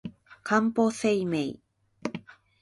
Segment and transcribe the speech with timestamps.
[0.41, 1.59] かんぽ生命